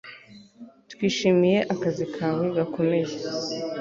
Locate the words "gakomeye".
2.57-3.13